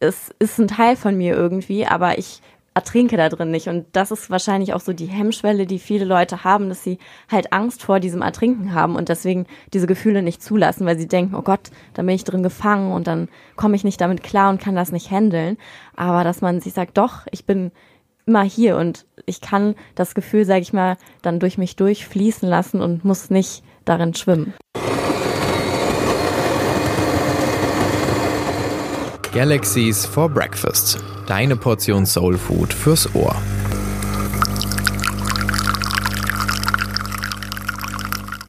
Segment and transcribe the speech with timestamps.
[0.00, 2.40] es ist ein Teil von mir irgendwie, aber ich
[2.74, 3.68] ertrinke da drin nicht.
[3.68, 6.98] Und das ist wahrscheinlich auch so die Hemmschwelle, die viele Leute haben, dass sie
[7.30, 11.34] halt Angst vor diesem Ertrinken haben und deswegen diese Gefühle nicht zulassen, weil sie denken,
[11.34, 14.60] oh Gott, da bin ich drin gefangen und dann komme ich nicht damit klar und
[14.60, 15.58] kann das nicht handeln.
[15.96, 17.72] Aber dass man sich sagt, doch, ich bin
[18.24, 22.80] immer hier und ich kann das Gefühl, sage ich mal, dann durch mich durchfließen lassen
[22.80, 24.54] und muss nicht darin schwimmen.
[29.32, 30.98] Galaxies for Breakfast.
[31.28, 33.40] Deine Portion Soul Food fürs Ohr.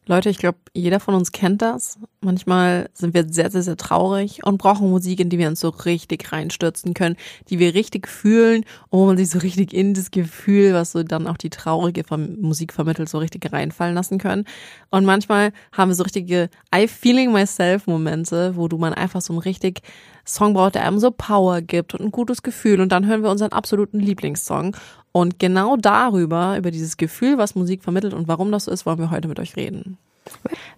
[0.07, 1.99] Leute, ich glaube, jeder von uns kennt das.
[2.19, 5.69] Manchmal sind wir sehr, sehr, sehr traurig und brauchen Musik, in die wir uns so
[5.69, 7.15] richtig reinstürzen können,
[7.49, 11.03] die wir richtig fühlen und wo man sich so richtig in das Gefühl, was so
[11.03, 14.45] dann auch die traurige Musik vermittelt, so richtig reinfallen lassen können.
[14.89, 19.31] Und manchmal haben wir so richtige I feeling myself Momente, wo du man einfach so
[19.33, 19.81] ein richtig
[20.25, 22.81] Song braucht, der einem so Power gibt und ein gutes Gefühl.
[22.81, 24.75] Und dann hören wir unseren absoluten Lieblingssong.
[25.11, 28.99] Und genau darüber, über dieses Gefühl, was Musik vermittelt und warum das so ist, wollen
[28.99, 29.97] wir heute mit euch reden.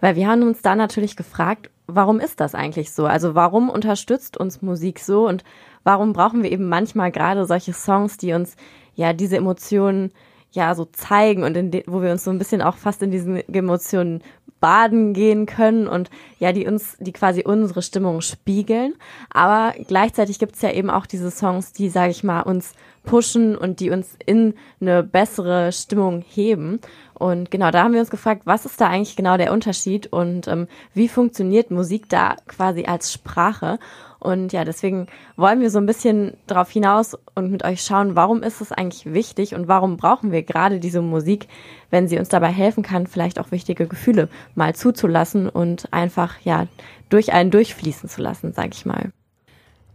[0.01, 3.05] Weil wir haben uns da natürlich gefragt, warum ist das eigentlich so?
[3.05, 5.43] Also warum unterstützt uns Musik so und
[5.83, 8.55] warum brauchen wir eben manchmal gerade solche Songs, die uns
[8.95, 10.11] ja diese Emotionen
[10.51, 13.37] ja so zeigen und in wo wir uns so ein bisschen auch fast in diesen
[13.53, 14.21] Emotionen
[14.63, 18.93] baden gehen können und ja, die uns, die quasi unsere Stimmung spiegeln.
[19.29, 22.71] Aber gleichzeitig gibt's ja eben auch diese Songs, die, sage ich mal, uns
[23.03, 26.79] pushen und die uns in eine bessere Stimmung heben.
[27.13, 30.47] Und genau, da haben wir uns gefragt, was ist da eigentlich genau der Unterschied und
[30.47, 33.79] ähm, wie funktioniert Musik da quasi als Sprache?
[34.23, 38.41] Und ja, deswegen wollen wir so ein bisschen darauf hinaus und mit euch schauen, warum
[38.41, 41.49] ist es eigentlich wichtig und warum brauchen wir gerade diese Musik,
[41.89, 46.67] wenn sie uns dabei helfen kann, vielleicht auch wichtige Gefühle mal zuzulassen und einfach ja
[47.09, 49.11] durch einen durchfließen zu lassen, sag ich mal.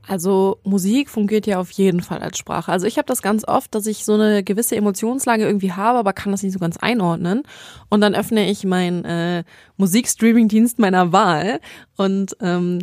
[0.07, 2.71] Also Musik fungiert ja auf jeden Fall als Sprache.
[2.71, 6.13] Also ich habe das ganz oft, dass ich so eine gewisse Emotionslage irgendwie habe, aber
[6.13, 7.45] kann das nicht so ganz einordnen.
[7.89, 9.45] Und dann öffne ich meinen äh,
[9.77, 11.61] Musikstreaming-Dienst meiner Wahl
[11.97, 12.81] und ähm,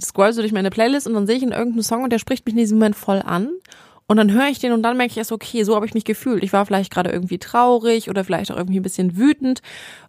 [0.00, 2.44] scroll so durch meine Playlist und dann sehe ich in irgendeinen Song und der spricht
[2.46, 3.50] mich in diesem Moment voll an.
[4.06, 6.04] Und dann höre ich den und dann merke ich erst, okay, so habe ich mich
[6.04, 6.44] gefühlt.
[6.44, 9.62] Ich war vielleicht gerade irgendwie traurig oder vielleicht auch irgendwie ein bisschen wütend.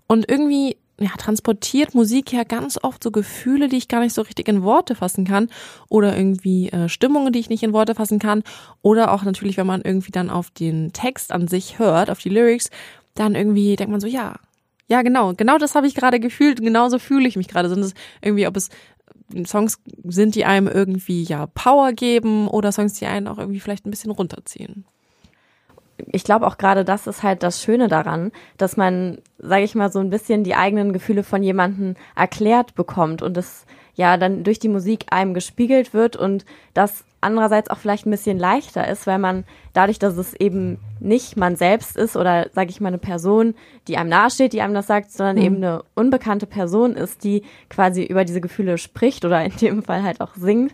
[0.08, 4.22] Und irgendwie ja, transportiert Musik ja ganz oft so Gefühle, die ich gar nicht so
[4.22, 5.50] richtig in Worte fassen kann
[5.90, 8.44] oder irgendwie äh, Stimmungen, die ich nicht in Worte fassen kann
[8.82, 12.30] oder auch natürlich, wenn man irgendwie dann auf den Text an sich hört, auf die
[12.30, 12.70] Lyrics,
[13.16, 14.36] dann irgendwie denkt man so, ja,
[14.88, 17.70] ja, genau, genau das habe ich gerade gefühlt, genauso fühle ich mich gerade.
[17.70, 18.70] Sind es irgendwie, ob es
[19.46, 23.86] Songs sind, die einem irgendwie ja Power geben oder Songs, die einen auch irgendwie vielleicht
[23.86, 24.86] ein bisschen runterziehen.
[26.08, 29.92] Ich glaube auch gerade das ist halt das Schöne daran, dass man, sage ich mal,
[29.92, 34.60] so ein bisschen die eigenen Gefühle von jemandem erklärt bekommt und es ja dann durch
[34.60, 39.20] die Musik einem gespiegelt wird und das andererseits auch vielleicht ein bisschen leichter ist, weil
[39.20, 43.56] man dadurch, dass es eben nicht man selbst ist oder sage ich mal eine Person,
[43.88, 45.42] die einem nahesteht, die einem das sagt, sondern mhm.
[45.44, 50.04] eben eine unbekannte Person ist, die quasi über diese Gefühle spricht oder in dem Fall
[50.04, 50.74] halt auch singt,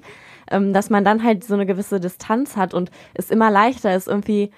[0.49, 4.07] ähm, dass man dann halt so eine gewisse Distanz hat und es immer leichter ist
[4.07, 4.51] irgendwie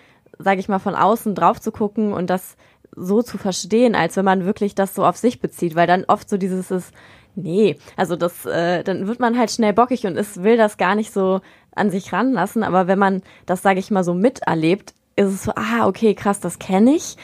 [0.43, 2.55] sage ich mal, von außen drauf zu gucken und das
[2.95, 6.29] so zu verstehen, als wenn man wirklich das so auf sich bezieht, weil dann oft
[6.29, 6.93] so dieses ist,
[7.35, 10.95] nee, also das, äh, dann wird man halt schnell bockig und ist, will das gar
[10.95, 11.41] nicht so
[11.75, 15.53] an sich ranlassen, aber wenn man das, sage ich mal, so miterlebt, ist es so,
[15.55, 17.15] ah, okay, krass, das kenne ich.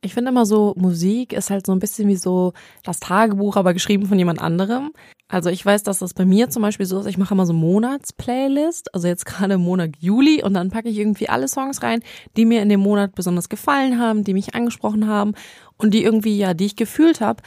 [0.00, 3.72] Ich finde immer so, Musik ist halt so ein bisschen wie so das Tagebuch, aber
[3.72, 4.90] geschrieben von jemand anderem.
[5.28, 7.54] Also ich weiß, dass das bei mir zum Beispiel so ist, ich mache immer so
[7.54, 12.02] Monatsplaylist, also jetzt gerade Monat Juli und dann packe ich irgendwie alle Songs rein,
[12.36, 15.32] die mir in dem Monat besonders gefallen haben, die mich angesprochen haben
[15.78, 17.42] und die irgendwie, ja, die ich gefühlt habe.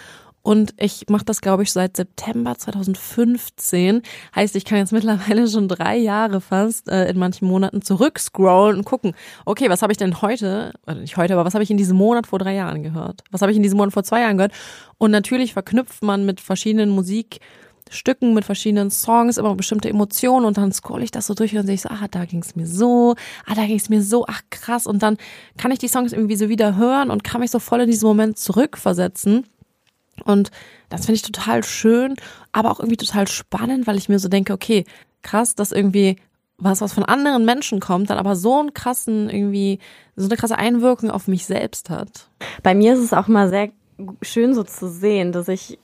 [0.46, 4.04] Und ich mache das, glaube ich, seit September 2015.
[4.36, 8.86] Heißt, ich kann jetzt mittlerweile schon drei Jahre fast äh, in manchen Monaten zurückscrollen und
[8.86, 11.78] gucken, okay, was habe ich denn heute, oder nicht heute, aber was habe ich in
[11.78, 13.24] diesem Monat vor drei Jahren gehört?
[13.32, 14.54] Was habe ich in diesem Monat vor zwei Jahren gehört?
[15.00, 20.72] Und natürlich verknüpft man mit verschiedenen Musikstücken, mit verschiedenen Songs immer bestimmte Emotionen und dann
[20.72, 23.16] scroll ich das so durch und sehe ich so, ah, da ging es mir so,
[23.48, 24.86] ah, da ging es mir so, ach krass.
[24.86, 25.18] Und dann
[25.58, 28.08] kann ich die Songs irgendwie so wieder hören und kann mich so voll in diesen
[28.08, 29.48] Moment zurückversetzen.
[30.24, 30.52] Und
[30.90, 32.16] das finde ich total schön,
[32.52, 34.86] aber auch irgendwie total spannend, weil ich mir so denke, okay,
[35.22, 36.18] krass, dass irgendwie
[36.58, 39.80] was, was von anderen Menschen kommt, dann aber so einen krassen, irgendwie,
[40.16, 42.30] so eine krasse Einwirkung auf mich selbst hat.
[42.64, 43.72] Bei mir ist es auch mal sehr
[44.22, 45.78] schön so zu sehen, dass ich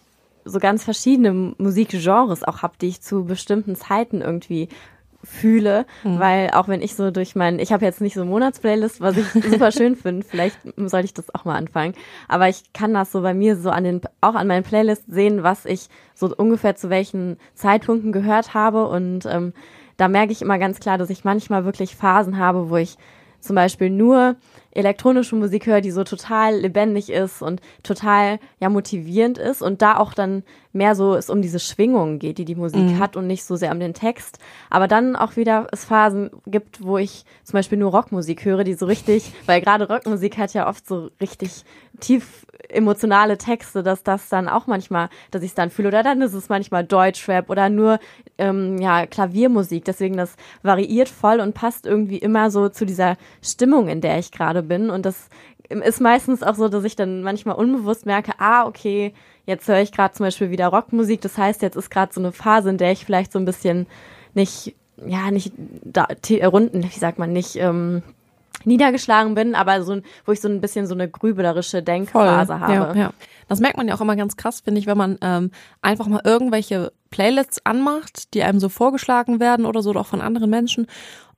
[0.46, 4.70] so ganz verschiedene Musikgenres auch habe, die ich zu bestimmten Zeiten irgendwie
[5.24, 6.20] fühle, mhm.
[6.20, 9.28] weil auch wenn ich so durch mein, ich habe jetzt nicht so Monatsplaylist, was ich
[9.52, 11.94] super schön finde, vielleicht sollte ich das auch mal anfangen,
[12.28, 15.44] aber ich kann das so bei mir so an den, auch an meinen Playlist sehen,
[15.44, 19.54] was ich so ungefähr zu welchen Zeitpunkten gehört habe und ähm,
[19.98, 22.98] da merke ich immer ganz klar, dass ich manchmal wirklich Phasen habe, wo ich
[23.42, 24.36] zum Beispiel nur
[24.72, 29.98] elektronische Musik höre, die so total lebendig ist und total ja motivierend ist und da
[29.98, 33.00] auch dann mehr so es um diese Schwingungen geht, die die Musik mhm.
[33.00, 34.40] hat und nicht so sehr um den Text.
[34.70, 38.76] Aber dann auch wieder es Phasen gibt, wo ich zum Beispiel nur Rockmusik höre, die
[38.76, 41.66] so richtig, weil gerade Rockmusik hat ja oft so richtig
[42.00, 45.90] tief emotionale Texte, dass das dann auch manchmal, dass ich es dann fühle.
[45.90, 48.00] Oder dann ist es manchmal Deutschrap oder nur
[48.38, 49.86] ähm, ja Klaviermusik.
[49.86, 54.32] Deswegen das variiert voll und passt irgendwie immer so zu dieser Stimmung, in der ich
[54.32, 54.90] gerade bin.
[54.90, 55.30] Und das
[55.70, 59.14] ist meistens auch so, dass ich dann manchmal unbewusst merke, ah, okay,
[59.46, 61.22] jetzt höre ich gerade zum Beispiel wieder Rockmusik.
[61.22, 63.88] Das heißt, jetzt ist gerade so eine Phase, in der ich vielleicht so ein bisschen
[64.34, 64.76] nicht,
[65.06, 66.08] ja, nicht da,
[66.46, 68.04] runden, wie sagt man, nicht ähm,
[68.66, 72.60] niedergeschlagen bin, aber so, wo ich so ein bisschen so eine grübelerische Denkphase Voll.
[72.60, 72.74] habe.
[72.74, 73.14] Ja, ja.
[73.48, 76.22] Das merkt man ja auch immer ganz krass, finde ich, wenn man ähm, einfach mal
[76.24, 80.88] irgendwelche Playlists anmacht, die einem so vorgeschlagen werden oder so, oder auch von anderen Menschen.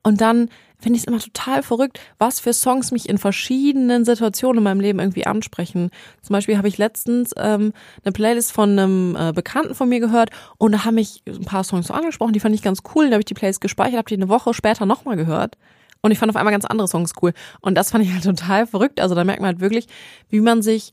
[0.04, 0.50] Und dann
[0.84, 4.82] finde ich es immer total verrückt, was für Songs mich in verschiedenen Situationen in meinem
[4.82, 5.90] Leben irgendwie ansprechen.
[6.22, 7.72] Zum Beispiel habe ich letztens ähm,
[8.04, 11.64] eine Playlist von einem äh, Bekannten von mir gehört und da haben mich ein paar
[11.64, 13.06] Songs so angesprochen, die fand ich ganz cool.
[13.06, 15.58] Da habe ich die Playlist gespeichert, habe die eine Woche später nochmal gehört.
[16.04, 17.32] Und ich fand auf einmal ganz andere Songs cool.
[17.62, 19.00] Und das fand ich halt total verrückt.
[19.00, 19.88] Also da merkt man halt wirklich,
[20.30, 20.92] wie man sich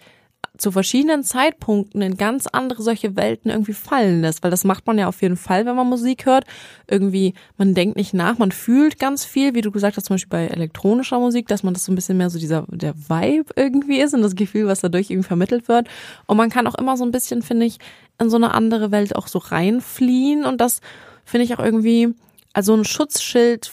[0.56, 4.98] zu verschiedenen Zeitpunkten in ganz andere solche Welten irgendwie fallen lässt, weil das macht man
[4.98, 6.44] ja auf jeden Fall, wenn man Musik hört.
[6.88, 10.30] Irgendwie, man denkt nicht nach, man fühlt ganz viel, wie du gesagt hast, zum Beispiel
[10.30, 14.00] bei elektronischer Musik, dass man das so ein bisschen mehr so dieser, der Vibe irgendwie
[14.00, 15.88] ist und das Gefühl, was dadurch irgendwie vermittelt wird.
[16.26, 17.78] Und man kann auch immer so ein bisschen, finde ich,
[18.20, 20.80] in so eine andere Welt auch so reinfliehen und das
[21.24, 22.14] finde ich auch irgendwie
[22.52, 23.66] also ein Schutzschild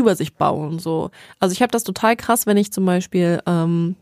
[0.00, 0.78] über sich bauen.
[0.78, 3.96] So, also ich habe das total krass, wenn ich zum Beispiel ähm,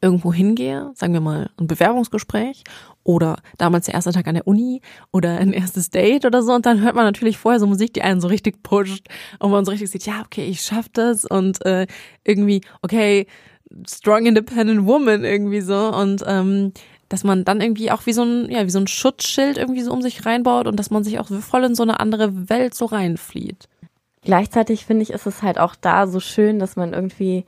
[0.00, 2.64] irgendwo hingehe, sagen wir mal ein Bewerbungsgespräch
[3.04, 4.82] oder damals der erste Tag an der Uni
[5.12, 8.02] oder ein erstes Date oder so und dann hört man natürlich vorher so Musik, die
[8.02, 9.06] einen so richtig pusht
[9.38, 11.86] und man so richtig sieht, ja okay, ich schaff das und äh,
[12.24, 13.26] irgendwie okay,
[13.86, 16.72] strong independent woman irgendwie so und ähm,
[17.08, 19.92] dass man dann irgendwie auch wie so ein ja wie so ein Schutzschild irgendwie so
[19.92, 22.84] um sich reinbaut und dass man sich auch voll in so eine andere Welt so
[22.84, 23.68] reinflieht.
[24.22, 27.44] Gleichzeitig finde ich, ist es halt auch da so schön, dass man irgendwie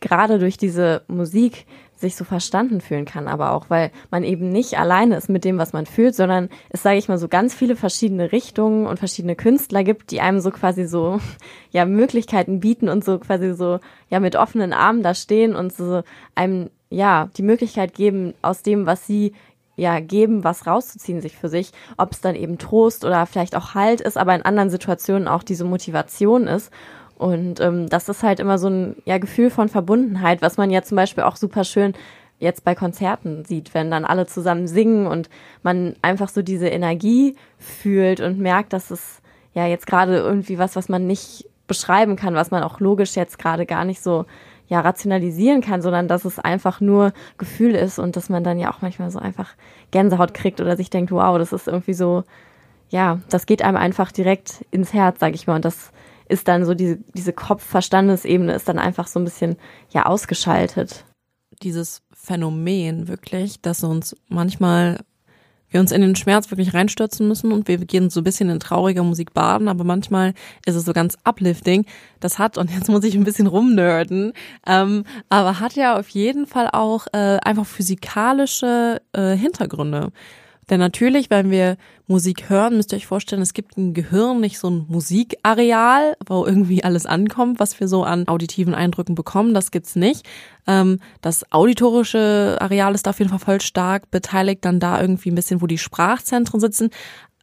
[0.00, 1.66] gerade durch diese Musik
[2.02, 5.56] sich so verstanden fühlen kann, aber auch, weil man eben nicht alleine ist mit dem,
[5.56, 9.36] was man fühlt, sondern es, sage ich mal, so ganz viele verschiedene Richtungen und verschiedene
[9.36, 11.20] Künstler gibt, die einem so quasi so,
[11.70, 13.78] ja, Möglichkeiten bieten und so quasi so,
[14.10, 16.02] ja, mit offenen Armen da stehen und so
[16.34, 19.32] einem, ja, die Möglichkeit geben, aus dem, was sie
[19.82, 23.74] ja geben, was rauszuziehen sich für sich, ob es dann eben Trost oder vielleicht auch
[23.74, 26.70] Halt ist, aber in anderen Situationen auch diese Motivation ist.
[27.16, 30.82] Und ähm, das ist halt immer so ein ja, Gefühl von Verbundenheit, was man ja
[30.82, 31.94] zum Beispiel auch super schön
[32.38, 35.30] jetzt bei Konzerten sieht, wenn dann alle zusammen singen und
[35.62, 39.22] man einfach so diese Energie fühlt und merkt, dass es
[39.54, 43.38] ja jetzt gerade irgendwie was, was man nicht beschreiben kann, was man auch logisch jetzt
[43.38, 44.26] gerade gar nicht so
[44.72, 48.72] ja rationalisieren kann, sondern dass es einfach nur Gefühl ist und dass man dann ja
[48.72, 49.50] auch manchmal so einfach
[49.90, 52.24] Gänsehaut kriegt oder sich denkt, wow, das ist irgendwie so,
[52.88, 55.56] ja, das geht einem einfach direkt ins Herz, sag ich mal.
[55.56, 55.92] Und das
[56.26, 59.56] ist dann so diese, diese Kopf-Verstandesebene ist dann einfach so ein bisschen
[59.90, 61.04] ja ausgeschaltet.
[61.62, 65.00] Dieses Phänomen wirklich, dass uns manchmal
[65.72, 68.60] wir uns in den Schmerz wirklich reinstürzen müssen und wir gehen so ein bisschen in
[68.60, 70.34] trauriger Musik baden, aber manchmal
[70.66, 71.86] ist es so ganz uplifting.
[72.20, 74.32] Das hat, und jetzt muss ich ein bisschen rumnerden,
[74.66, 80.12] ähm, aber hat ja auf jeden Fall auch äh, einfach physikalische äh, Hintergründe.
[80.72, 81.76] Denn natürlich, wenn wir
[82.06, 86.46] Musik hören, müsst ihr euch vorstellen, es gibt im Gehirn nicht so ein Musikareal, wo
[86.46, 89.52] irgendwie alles ankommt, was wir so an auditiven Eindrücken bekommen.
[89.52, 90.26] Das gibt's nicht.
[90.66, 95.34] Ähm, das auditorische Areal ist auf jeden Fall voll stark beteiligt, dann da irgendwie ein
[95.34, 96.88] bisschen, wo die Sprachzentren sitzen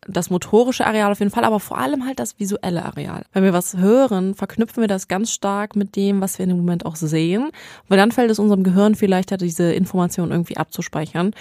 [0.08, 3.26] das motorische Areal auf jeden Fall, aber vor allem halt das visuelle Areal.
[3.34, 6.58] Wenn wir was hören, verknüpfen wir das ganz stark mit dem, was wir in dem
[6.58, 7.52] Moment auch sehen,
[7.90, 11.34] weil dann fällt es unserem Gehirn vielleicht diese Information irgendwie abzuspeichern.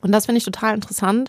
[0.00, 1.28] Und das finde ich total interessant,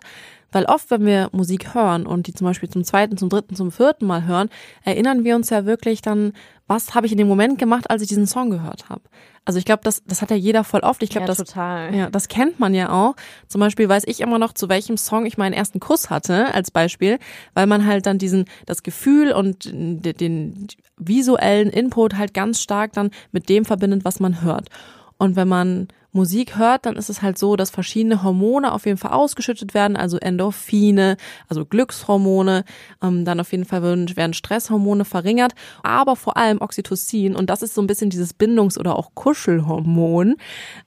[0.52, 3.72] weil oft, wenn wir Musik hören und die zum Beispiel zum zweiten, zum dritten, zum
[3.72, 4.50] vierten Mal hören,
[4.84, 6.34] erinnern wir uns ja wirklich dann,
[6.68, 9.02] was habe ich in dem Moment gemacht, als ich diesen Song gehört habe.
[9.44, 11.02] Also ich glaube, das, das hat ja jeder voll oft.
[11.02, 11.96] Ich glaube, ja, das, total.
[11.96, 13.16] ja, das kennt man ja auch.
[13.48, 16.70] Zum Beispiel weiß ich immer noch, zu welchem Song ich meinen ersten Kuss hatte, als
[16.70, 17.18] Beispiel,
[17.54, 22.94] weil man halt dann diesen, das Gefühl und den, den visuellen Input halt ganz stark
[22.94, 24.70] dann mit dem verbindet, was man hört.
[25.18, 28.98] Und wenn man Musik hört, dann ist es halt so, dass verschiedene Hormone auf jeden
[28.98, 32.66] Fall ausgeschüttet werden, also Endorphine, also Glückshormone,
[33.02, 35.54] ähm, dann auf jeden Fall werden, werden Stresshormone verringert,
[35.84, 40.36] aber vor allem Oxytocin und das ist so ein bisschen dieses Bindungs- oder auch Kuschelhormon.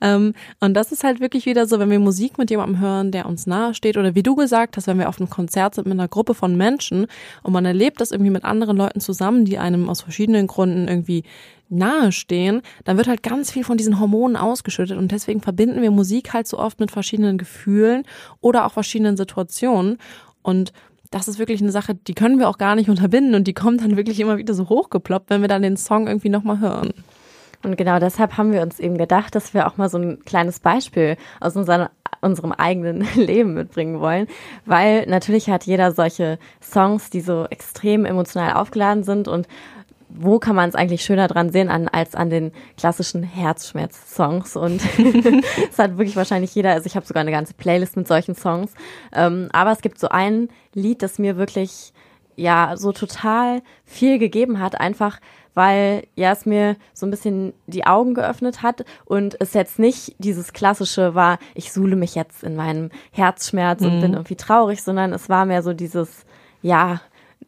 [0.00, 3.26] Ähm, und das ist halt wirklich wieder so, wenn wir Musik mit jemandem hören, der
[3.26, 5.98] uns nahe steht oder wie du gesagt hast, wenn wir auf einem Konzert sind mit
[5.98, 7.06] einer Gruppe von Menschen
[7.42, 11.24] und man erlebt das irgendwie mit anderen Leuten zusammen, die einem aus verschiedenen Gründen irgendwie
[11.68, 16.32] nahestehen, dann wird halt ganz viel von diesen Hormonen ausgeschüttet und deswegen verbinden wir Musik
[16.32, 18.04] halt so oft mit verschiedenen Gefühlen
[18.40, 19.98] oder auch verschiedenen Situationen
[20.42, 20.72] und
[21.10, 23.82] das ist wirklich eine Sache, die können wir auch gar nicht unterbinden und die kommt
[23.82, 26.92] dann wirklich immer wieder so hochgeploppt, wenn wir dann den Song irgendwie nochmal hören.
[27.62, 30.60] Und genau deshalb haben wir uns eben gedacht, dass wir auch mal so ein kleines
[30.60, 31.88] Beispiel aus unserem,
[32.20, 34.26] unserem eigenen Leben mitbringen wollen,
[34.66, 39.46] weil natürlich hat jeder solche Songs, die so extrem emotional aufgeladen sind und
[40.16, 44.56] wo kann man es eigentlich schöner dran sehen an, als an den klassischen Herzschmerz-Songs.
[44.56, 44.80] Und
[45.70, 48.72] es hat wirklich wahrscheinlich jeder, also ich habe sogar eine ganze Playlist mit solchen Songs.
[49.12, 51.92] Ähm, aber es gibt so ein Lied, das mir wirklich
[52.36, 55.20] ja so total viel gegeben hat, einfach
[55.54, 60.16] weil ja es mir so ein bisschen die Augen geöffnet hat und es jetzt nicht
[60.18, 63.86] dieses klassische war, ich suhle mich jetzt in meinem Herzschmerz mhm.
[63.86, 66.26] und bin irgendwie traurig, sondern es war mehr so dieses,
[66.60, 67.00] ja,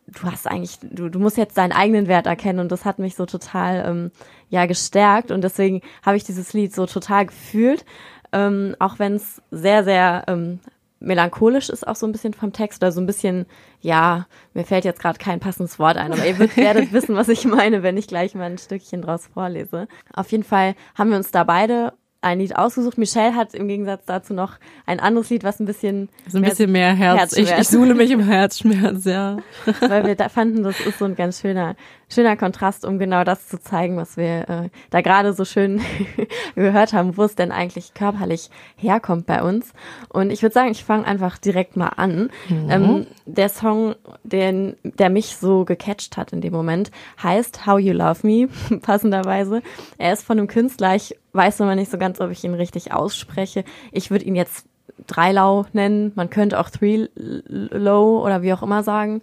[0.07, 3.15] du hast eigentlich, du, du musst jetzt deinen eigenen Wert erkennen und das hat mich
[3.15, 4.11] so total ähm,
[4.49, 7.85] ja gestärkt und deswegen habe ich dieses Lied so total gefühlt,
[8.33, 10.61] ähm, auch wenn es sehr sehr ähm,
[10.99, 13.47] melancholisch ist auch so ein bisschen vom Text oder so ein bisschen,
[13.81, 17.45] ja, mir fällt jetzt gerade kein passendes Wort ein, aber ihr werdet wissen, was ich
[17.45, 19.89] meine, wenn ich gleich mal ein Stückchen draus vorlese.
[20.13, 21.93] Auf jeden Fall haben wir uns da beide
[22.27, 22.99] ein Lied ausgesucht.
[22.99, 24.55] Michelle hat im Gegensatz dazu noch
[24.85, 27.37] ein anderes Lied, was ein bisschen so ein bisschen mehr Herz.
[27.37, 29.39] Ich, ich suhle mich im Herzschmerz, ja.
[29.81, 31.77] Weil wir da fanden, das ist so ein ganz schöner
[32.09, 35.81] schöner Kontrast, um genau das zu zeigen, was wir äh, da gerade so schön
[36.55, 39.73] gehört haben, wo es denn eigentlich körperlich herkommt bei uns.
[40.09, 42.31] Und ich würde sagen, ich fange einfach direkt mal an.
[42.49, 42.71] Mhm.
[42.71, 46.91] Ähm, der Song, den, der mich so gecatcht hat in dem Moment,
[47.23, 48.49] heißt How You Love Me,
[48.81, 49.63] passenderweise.
[49.99, 52.93] Er ist von einem Künstler, ich weiß noch nicht so ganz, ob ich ihn richtig
[52.93, 53.65] ausspreche.
[53.93, 54.67] Ich würde ihn jetzt
[55.07, 56.13] Dreilau nennen.
[56.15, 59.23] Man könnte auch Three Low oder wie auch immer sagen.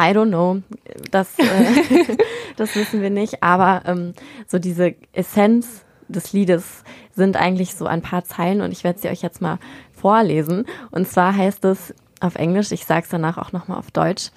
[0.00, 0.62] I don't know.
[1.10, 2.16] Das, äh,
[2.56, 3.42] das wissen wir nicht.
[3.42, 4.14] Aber ähm,
[4.46, 6.84] so diese Essenz des Liedes
[7.14, 9.58] sind eigentlich so ein paar Zeilen und ich werde sie euch jetzt mal
[9.92, 10.64] vorlesen.
[10.90, 14.30] Und zwar heißt es auf Englisch, ich sage es danach auch nochmal auf Deutsch,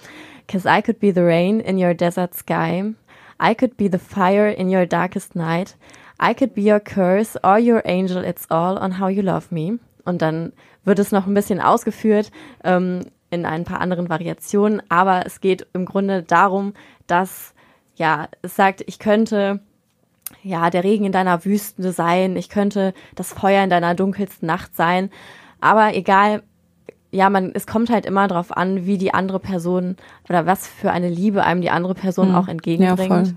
[0.48, 2.94] Cause I could be the rain in your desert sky.
[3.40, 5.76] I could be the fire in your darkest night.
[6.24, 8.24] I could be your curse or your angel.
[8.24, 9.80] It's all on how you love me.
[10.06, 10.54] Und dann
[10.86, 12.32] wird es noch ein bisschen ausgeführt.
[12.64, 13.02] Ähm,
[13.34, 16.74] in ein paar anderen Variationen, aber es geht im Grunde darum,
[17.08, 17.56] dass
[17.96, 19.60] ja, es sagt, ich könnte
[20.44, 24.76] ja, der Regen in deiner Wüste sein, ich könnte das Feuer in deiner dunkelsten Nacht
[24.76, 25.10] sein,
[25.62, 26.44] aber egal,
[27.10, 29.98] ja, man, es kommt halt immer darauf an, wie die andere Person
[30.30, 32.36] oder was für eine Liebe einem die andere Person mhm.
[32.36, 33.28] auch entgegenbringt.
[33.28, 33.34] Ja,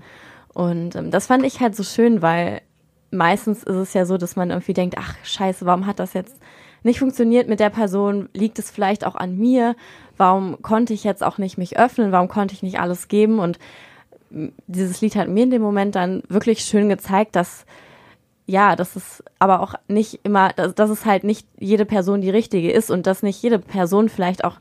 [0.53, 2.61] und ähm, das fand ich halt so schön, weil
[3.11, 6.37] meistens ist es ja so, dass man irgendwie denkt, ach scheiße, warum hat das jetzt
[6.83, 9.75] nicht funktioniert mit der Person, liegt es vielleicht auch an mir?
[10.15, 12.11] Warum konnte ich jetzt auch nicht mich öffnen?
[12.11, 13.39] Warum konnte ich nicht alles geben?
[13.39, 13.59] Und
[14.29, 17.65] dieses Lied hat mir in dem Moment dann wirklich schön gezeigt, dass
[18.49, 22.29] ja, dass es aber auch nicht immer, dass, dass es halt nicht jede Person die
[22.29, 24.57] richtige ist und dass nicht jede Person vielleicht auch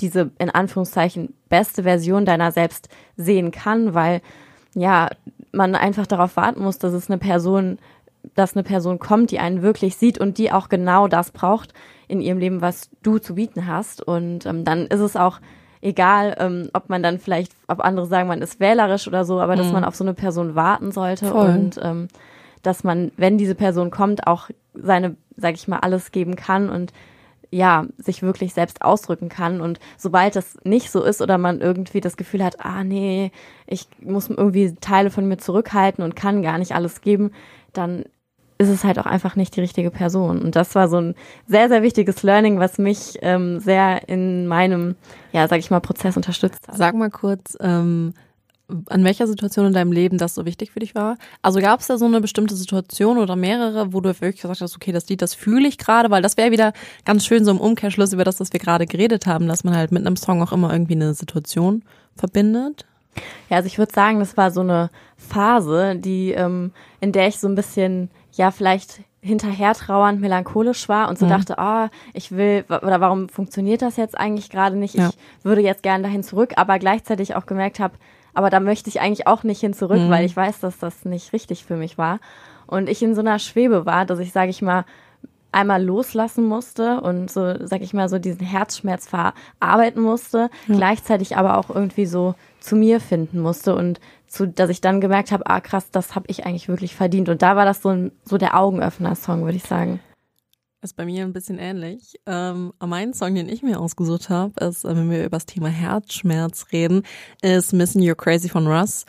[0.00, 4.22] diese in Anführungszeichen beste Version deiner selbst sehen kann, weil
[4.74, 5.10] ja,
[5.56, 7.78] man einfach darauf warten muss, dass es eine Person
[8.34, 11.72] dass eine Person kommt, die einen wirklich sieht und die auch genau das braucht
[12.08, 14.02] in ihrem Leben, was du zu bieten hast.
[14.02, 15.40] Und ähm, dann ist es auch
[15.80, 19.54] egal, ähm, ob man dann vielleicht, ob andere sagen, man ist wählerisch oder so, aber
[19.54, 19.58] mhm.
[19.58, 21.50] dass man auf so eine Person warten sollte Voll.
[21.50, 22.08] und ähm,
[22.62, 26.92] dass man, wenn diese Person kommt, auch seine, sag ich mal, alles geben kann und
[27.50, 29.60] ja, sich wirklich selbst ausdrücken kann.
[29.60, 33.30] Und sobald das nicht so ist oder man irgendwie das Gefühl hat, ah nee,
[33.66, 37.30] ich muss irgendwie Teile von mir zurückhalten und kann gar nicht alles geben,
[37.72, 38.04] dann
[38.58, 40.40] ist es halt auch einfach nicht die richtige Person.
[40.40, 41.14] Und das war so ein
[41.46, 44.96] sehr, sehr wichtiges Learning, was mich ähm, sehr in meinem,
[45.32, 46.76] ja, sag ich mal, Prozess unterstützt hat.
[46.76, 48.14] Sag mal kurz, ähm,
[48.86, 51.16] an welcher Situation in deinem Leben das so wichtig für dich war?
[51.42, 54.74] Also gab es da so eine bestimmte Situation oder mehrere, wo du wirklich gesagt hast,
[54.74, 56.72] okay, das Lied, das fühle ich gerade, weil das wäre wieder
[57.04, 59.92] ganz schön so im Umkehrschluss über das, was wir gerade geredet haben, dass man halt
[59.92, 61.84] mit einem Song auch immer irgendwie eine Situation
[62.16, 62.86] verbindet.
[63.48, 67.38] Ja, also ich würde sagen, das war so eine Phase, die, ähm, in der ich
[67.38, 71.30] so ein bisschen ja vielleicht hinterher trauernd melancholisch war und so mhm.
[71.30, 74.94] dachte, ah, oh, ich will, oder warum funktioniert das jetzt eigentlich gerade nicht?
[74.94, 75.08] Ja.
[75.08, 77.94] Ich würde jetzt gerne dahin zurück, aber gleichzeitig auch gemerkt habe,
[78.36, 80.10] aber da möchte ich eigentlich auch nicht hin zurück, mhm.
[80.10, 82.20] weil ich weiß, dass das nicht richtig für mich war.
[82.66, 84.84] und ich in so einer Schwebe war, dass ich, sage ich mal,
[85.52, 90.76] einmal loslassen musste und so, sag ich mal, so diesen Herzschmerz verarbeiten musste, ja.
[90.76, 95.32] gleichzeitig aber auch irgendwie so zu mir finden musste und zu, dass ich dann gemerkt
[95.32, 97.28] habe, ah krass, das habe ich eigentlich wirklich verdient.
[97.28, 100.00] Und da war das so, ein, so der Augenöffner-Song, würde ich sagen.
[100.82, 102.20] Ist bei mir ein bisschen ähnlich.
[102.26, 105.68] Ähm, mein Song, den ich mir ausgesucht habe, ist, äh, wenn wir über das Thema
[105.68, 107.02] Herzschmerz reden,
[107.42, 109.04] ist Missing You're Crazy von Russ.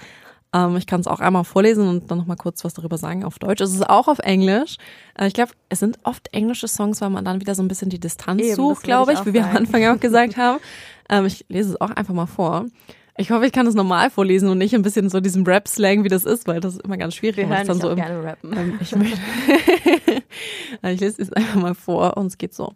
[0.53, 3.37] Ähm, ich kann es auch einmal vorlesen und dann nochmal kurz was darüber sagen auf
[3.37, 3.61] Deutsch.
[3.61, 4.77] Es ist auch auf Englisch.
[5.19, 7.89] Äh, ich glaube, es sind oft englische Songs, weil man dann wieder so ein bisschen
[7.89, 10.59] die Distanz Eben, sucht, glaube ich, wie wir am Anfang auch gesagt haben.
[11.09, 12.65] Ähm, ich lese es auch einfach mal vor.
[13.19, 16.07] Ich hoffe, ich kann es normal vorlesen und nicht ein bisschen so diesem Rap-Slang, wie
[16.07, 17.37] das ist, weil das ist immer ganz schwierig.
[17.37, 18.55] Wir hören dann so im, gerne rappen.
[18.55, 18.93] Ähm, ich,
[20.83, 22.73] ich lese es einfach mal vor und es geht so.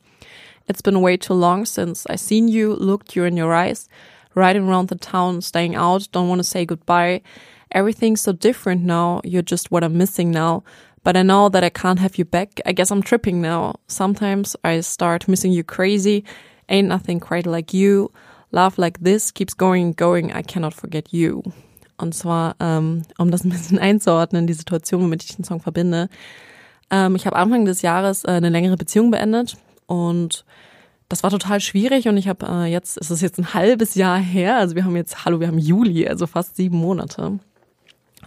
[0.67, 3.87] It's been way too long since I seen you, looked you in your eyes,
[4.35, 7.21] riding around the town, staying out, don't want to say goodbye.
[7.69, 10.63] Everything's so different now, you're just what I'm missing now.
[11.03, 12.61] But I know that I can't have you back.
[12.65, 13.75] I guess I'm tripping now.
[13.87, 16.23] Sometimes I start missing you crazy.
[16.69, 18.11] Ain't nothing quite like you.
[18.51, 21.41] Love like this keeps going going, I cannot forget you.
[21.97, 26.09] Und zwar, ähm, um das ein bisschen einzuordnen, die Situation, womit ich den Song verbinde.
[26.89, 30.45] Ähm, ich habe Anfang des Jahres äh, eine längere Beziehung beendet und
[31.07, 34.17] das war total schwierig und ich habe äh, jetzt, es ist jetzt ein halbes Jahr
[34.17, 37.39] her, also wir haben jetzt, hallo, wir haben Juli, also fast sieben Monate.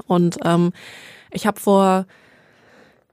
[0.06, 0.72] Und ähm,
[1.30, 2.06] ich habe vor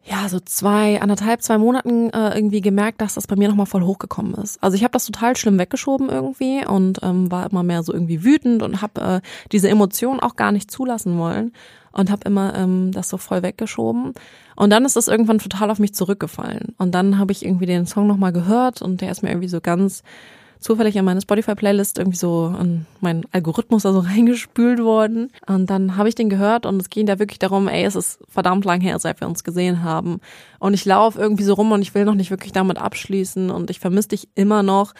[0.03, 3.83] ja, so zwei, anderthalb, zwei Monaten äh, irgendwie gemerkt, dass das bei mir nochmal voll
[3.83, 4.61] hochgekommen ist.
[4.63, 8.23] Also ich habe das total schlimm weggeschoben irgendwie und ähm, war immer mehr so irgendwie
[8.23, 11.53] wütend und habe äh, diese Emotionen auch gar nicht zulassen wollen
[11.91, 14.13] und habe immer ähm, das so voll weggeschoben.
[14.55, 16.73] Und dann ist das irgendwann total auf mich zurückgefallen.
[16.77, 19.61] Und dann habe ich irgendwie den Song nochmal gehört und der ist mir irgendwie so
[19.61, 20.03] ganz
[20.61, 25.31] zufällig in meine Spotify-Playlist irgendwie so in meinen Algorithmus also reingespült worden.
[25.47, 28.19] Und dann habe ich den gehört und es ging da wirklich darum, ey, es ist
[28.29, 30.21] verdammt lang her, seit wir uns gesehen haben.
[30.59, 33.69] Und ich laufe irgendwie so rum und ich will noch nicht wirklich damit abschließen und
[33.69, 34.93] ich vermisse dich immer noch,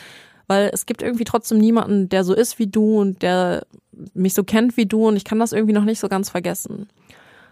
[0.47, 3.65] weil es gibt irgendwie trotzdem niemanden, der so ist wie du und der
[4.13, 6.89] mich so kennt wie du und ich kann das irgendwie noch nicht so ganz vergessen.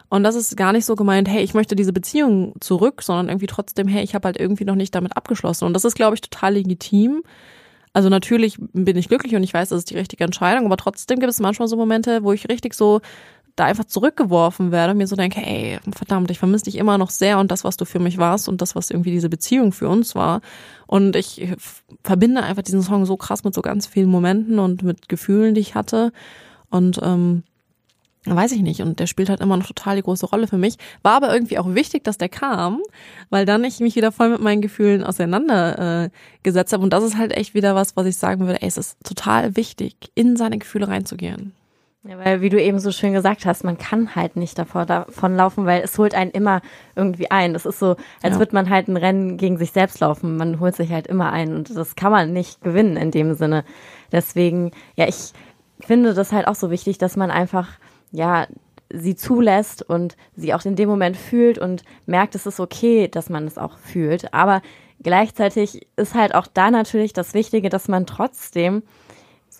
[0.09, 3.45] Und das ist gar nicht so gemeint, hey, ich möchte diese Beziehung zurück, sondern irgendwie
[3.45, 5.65] trotzdem, hey, ich habe halt irgendwie noch nicht damit abgeschlossen.
[5.65, 7.21] Und das ist, glaube ich, total legitim.
[7.93, 11.19] Also natürlich bin ich glücklich und ich weiß, das ist die richtige Entscheidung, aber trotzdem
[11.19, 13.01] gibt es manchmal so Momente, wo ich richtig so
[13.55, 17.10] da einfach zurückgeworfen werde und mir so denke, ey, verdammt, ich vermisse dich immer noch
[17.10, 19.90] sehr und das, was du für mich warst und das, was irgendwie diese Beziehung für
[19.90, 20.42] uns war.
[20.87, 21.50] Und ich
[22.03, 25.61] verbinde einfach diesen Song so krass mit so ganz vielen Momenten und mit Gefühlen, die
[25.61, 26.13] ich hatte.
[26.70, 27.44] Und ähm,
[28.25, 28.82] Weiß ich nicht.
[28.82, 30.75] Und der spielt halt immer noch total die große Rolle für mich.
[31.03, 32.82] War aber irgendwie auch wichtig, dass der kam,
[33.29, 36.84] weil dann ich mich wieder voll mit meinen Gefühlen auseinandergesetzt äh, habe.
[36.84, 39.55] Und das ist halt echt wieder was, was ich sagen würde, ey, es ist total
[39.55, 41.53] wichtig, in seine Gefühle reinzugehen.
[42.03, 45.36] Ja, weil wie du eben so schön gesagt hast, man kann halt nicht davor davon
[45.36, 46.62] laufen, weil es holt einen immer
[46.96, 47.53] irgendwie ein.
[47.53, 48.40] Das ist so, als ja.
[48.40, 50.38] würde man halt ein Rennen gegen sich selbst laufen.
[50.38, 53.66] Man holt sich halt immer ein und das kann man nicht gewinnen in dem Sinne.
[54.14, 55.34] Deswegen, ja, ich
[55.82, 57.68] finde das halt auch so wichtig, dass man einfach
[58.11, 58.48] ja,
[58.91, 63.29] sie zulässt und sie auch in dem Moment fühlt und merkt, es ist okay, dass
[63.29, 64.33] man es auch fühlt.
[64.33, 64.61] Aber
[65.01, 68.83] gleichzeitig ist halt auch da natürlich das Wichtige, dass man trotzdem,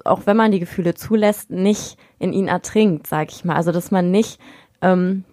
[0.04, 3.56] auch wenn man die Gefühle zulässt, nicht in ihn ertrinkt, sag ich mal.
[3.56, 4.40] Also dass man nicht
[4.82, 5.26] ähm,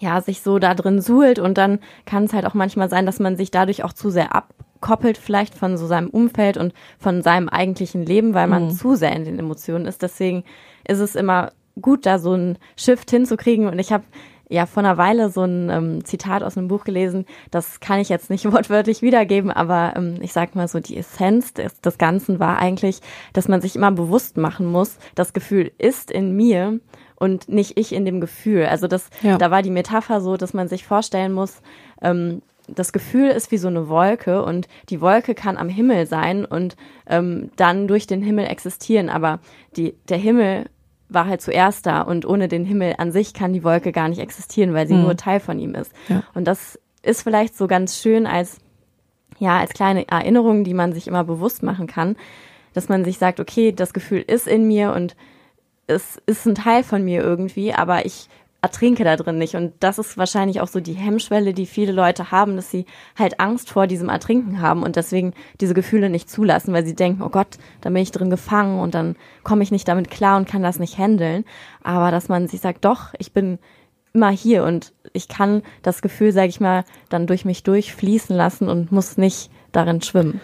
[0.00, 3.20] ja sich so da drin suhlt und dann kann es halt auch manchmal sein, dass
[3.20, 7.48] man sich dadurch auch zu sehr abkoppelt, vielleicht von so seinem Umfeld und von seinem
[7.48, 8.70] eigentlichen Leben, weil man mhm.
[8.72, 10.02] zu sehr in den Emotionen ist.
[10.02, 10.44] Deswegen
[10.86, 13.66] ist es immer gut, da so ein Shift hinzukriegen.
[13.68, 14.04] Und ich habe
[14.48, 17.26] ja vor einer Weile so ein ähm, Zitat aus einem Buch gelesen.
[17.50, 21.54] Das kann ich jetzt nicht wortwörtlich wiedergeben, aber ähm, ich sag mal so, die Essenz
[21.54, 23.00] des, des Ganzen war eigentlich,
[23.32, 26.80] dass man sich immer bewusst machen muss, das Gefühl ist in mir
[27.16, 28.66] und nicht ich in dem Gefühl.
[28.66, 29.38] Also das, ja.
[29.38, 31.62] da war die Metapher so, dass man sich vorstellen muss,
[32.02, 36.46] ähm, das Gefühl ist wie so eine Wolke und die Wolke kann am Himmel sein
[36.46, 39.40] und ähm, dann durch den Himmel existieren, aber
[39.76, 40.66] die, der Himmel
[41.14, 44.20] war halt zuerst da und ohne den Himmel an sich kann die Wolke gar nicht
[44.20, 45.02] existieren, weil sie mhm.
[45.02, 45.92] nur Teil von ihm ist.
[46.08, 46.22] Ja.
[46.34, 48.58] Und das ist vielleicht so ganz schön als,
[49.38, 52.16] ja, als kleine Erinnerung, die man sich immer bewusst machen kann,
[52.72, 55.16] dass man sich sagt, okay, das Gefühl ist in mir und
[55.86, 58.28] es ist ein Teil von mir irgendwie, aber ich
[58.64, 59.56] ertrinke da drin nicht.
[59.56, 63.38] Und das ist wahrscheinlich auch so die Hemmschwelle, die viele Leute haben, dass sie halt
[63.38, 67.28] Angst vor diesem Ertrinken haben und deswegen diese Gefühle nicht zulassen, weil sie denken, oh
[67.28, 70.62] Gott, da bin ich drin gefangen und dann komme ich nicht damit klar und kann
[70.62, 71.44] das nicht handeln.
[71.82, 73.58] Aber dass man sich sagt, doch, ich bin
[74.14, 78.70] immer hier und ich kann das Gefühl, sage ich mal, dann durch mich durchfließen lassen
[78.70, 80.40] und muss nicht darin schwimmen.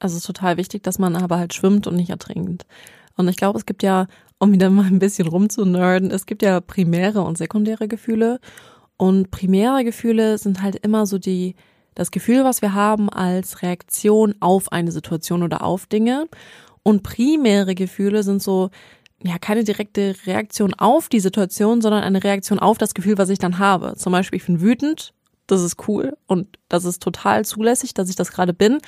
[0.00, 2.64] Also es ist total wichtig, dass man aber halt schwimmt und nicht ertrinkt.
[3.16, 4.06] Und ich glaube, es gibt ja
[4.38, 8.40] um wieder mal ein bisschen rumzunerden, es gibt ja primäre und sekundäre Gefühle.
[8.96, 11.54] Und primäre Gefühle sind halt immer so die,
[11.94, 16.28] das Gefühl, was wir haben als Reaktion auf eine Situation oder auf Dinge.
[16.82, 18.70] Und primäre Gefühle sind so,
[19.22, 23.38] ja, keine direkte Reaktion auf die Situation, sondern eine Reaktion auf das Gefühl, was ich
[23.38, 23.94] dann habe.
[23.96, 25.12] Zum Beispiel, ich bin wütend
[25.48, 28.78] das ist cool und das ist total zulässig, dass ich das gerade bin.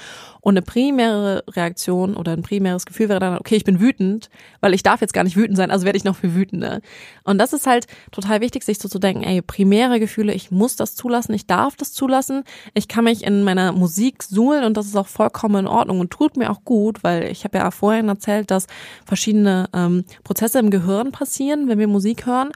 [0.41, 4.29] Und eine primäre Reaktion oder ein primäres Gefühl wäre dann, okay, ich bin wütend,
[4.61, 6.81] weil ich darf jetzt gar nicht wütend sein, also werde ich noch viel wütender.
[7.25, 10.77] Und das ist halt total wichtig, sich so zu denken, ey, primäre Gefühle, ich muss
[10.77, 12.45] das zulassen, ich darf das zulassen,
[12.75, 16.11] ich kann mich in meiner Musik suhlen und das ist auch vollkommen in Ordnung und
[16.11, 18.67] tut mir auch gut, weil ich habe ja vorhin erzählt, dass
[19.07, 22.51] verschiedene ähm, Prozesse im Gehirn passieren, wenn wir Musik hören.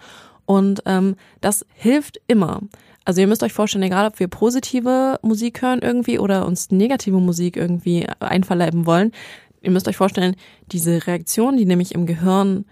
[0.46, 2.60] Und ähm, das hilft immer.
[3.04, 7.18] Also ihr müsst euch vorstellen, egal ob wir positive Musik hören irgendwie oder uns negative
[7.18, 9.12] Musik irgendwie einverleiben wollen,
[9.60, 10.36] ihr müsst euch vorstellen,
[10.72, 12.64] diese Reaktion, die nämlich im Gehirn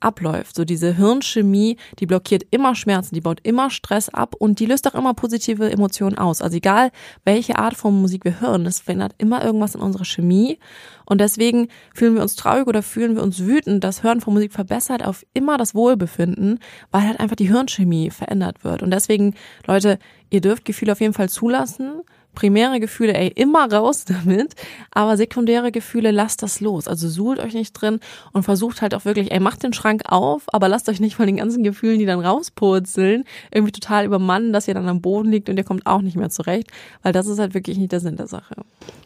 [0.00, 0.54] abläuft.
[0.54, 4.86] So diese Hirnchemie, die blockiert immer Schmerzen, die baut immer Stress ab und die löst
[4.88, 6.42] auch immer positive Emotionen aus.
[6.42, 6.90] Also egal,
[7.24, 10.58] welche Art von Musik wir hören, es verändert immer irgendwas in unserer Chemie.
[11.04, 13.82] Und deswegen fühlen wir uns traurig oder fühlen wir uns wütend.
[13.82, 16.58] Das Hören von Musik verbessert auf immer das Wohlbefinden,
[16.90, 18.82] weil halt einfach die Hirnchemie verändert wird.
[18.82, 19.34] Und deswegen,
[19.66, 19.98] Leute,
[20.30, 22.02] ihr dürft Gefühle auf jeden Fall zulassen
[22.38, 24.54] primäre Gefühle, ey, immer raus damit,
[24.92, 26.86] aber sekundäre Gefühle, lasst das los.
[26.86, 27.98] Also sucht euch nicht drin
[28.32, 31.26] und versucht halt auch wirklich, ey, macht den Schrank auf, aber lasst euch nicht von
[31.26, 35.48] den ganzen Gefühlen, die dann rauspurzeln, irgendwie total übermannen, dass ihr dann am Boden liegt
[35.48, 36.70] und ihr kommt auch nicht mehr zurecht,
[37.02, 38.54] weil das ist halt wirklich nicht der Sinn der Sache.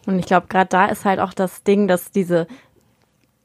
[0.05, 2.45] Und ich glaube, gerade da ist halt auch das Ding, dass diese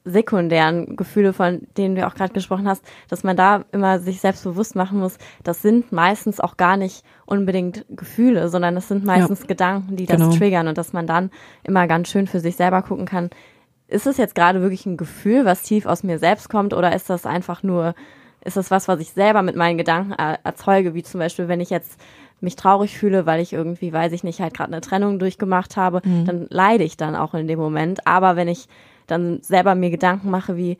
[0.09, 4.43] sekundären Gefühle, von denen du auch gerade gesprochen hast, dass man da immer sich selbst
[4.43, 9.41] bewusst machen muss, das sind meistens auch gar nicht unbedingt Gefühle, sondern es sind meistens
[9.41, 10.31] ja, Gedanken, die das genau.
[10.31, 11.29] triggern und dass man dann
[11.63, 13.29] immer ganz schön für sich selber gucken kann,
[13.87, 17.09] ist es jetzt gerade wirklich ein Gefühl, was tief aus mir selbst kommt oder ist
[17.09, 17.95] das einfach nur,
[18.43, 21.69] ist das was, was ich selber mit meinen Gedanken erzeuge, wie zum Beispiel, wenn ich
[21.69, 21.99] jetzt
[22.41, 26.01] mich traurig fühle, weil ich irgendwie, weiß ich nicht, halt gerade eine Trennung durchgemacht habe,
[26.03, 26.25] mhm.
[26.25, 28.07] dann leide ich dann auch in dem Moment.
[28.07, 28.67] Aber wenn ich
[29.11, 30.77] dann selber mir Gedanken mache wie,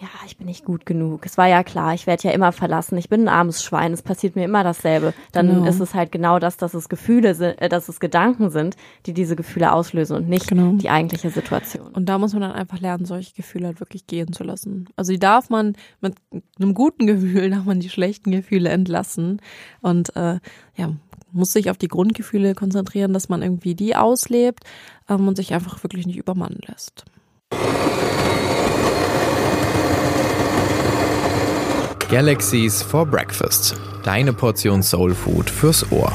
[0.00, 1.24] ja, ich bin nicht gut genug.
[1.24, 2.98] Es war ja klar, ich werde ja immer verlassen.
[2.98, 3.94] Ich bin ein armes Schwein.
[3.94, 5.14] Es passiert mir immer dasselbe.
[5.32, 5.66] Dann genau.
[5.66, 9.14] ist es halt genau das, dass es Gefühle sind, äh, dass es Gedanken sind, die
[9.14, 10.72] diese Gefühle auslösen und nicht genau.
[10.72, 11.88] die eigentliche Situation.
[11.88, 14.86] Und da muss man dann einfach lernen, solche Gefühle halt wirklich gehen zu lassen.
[14.96, 16.16] Also die darf man mit
[16.60, 19.40] einem guten Gefühl, darf man die schlechten Gefühle entlassen.
[19.80, 20.40] Und äh,
[20.76, 20.92] ja,
[21.32, 24.64] muss sich auf die Grundgefühle konzentrieren, dass man irgendwie die auslebt
[25.08, 27.04] ähm, und sich einfach wirklich nicht übermannen lässt.
[32.08, 33.74] Galaxies for Breakfast.
[34.04, 36.12] Deine Portion Soul Food fürs Ohr.